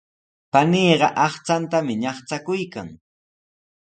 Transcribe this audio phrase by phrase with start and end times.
[0.51, 2.89] Paniiqa aqchantami ñaqchakuykan.